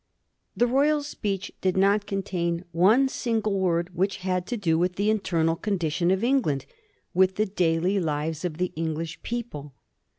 [0.57, 4.95] The Royal speech did not contain one sin gle word which had to do with
[4.95, 6.65] the internal condition of England,
[7.13, 9.75] with the daily lives of the English people.